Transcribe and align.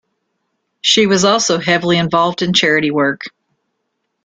She 0.81 1.05
was 1.05 1.23
also 1.25 1.59
heavily 1.59 1.99
involved 1.99 2.41
in 2.41 2.53
charity 2.53 2.89
work. 2.89 3.25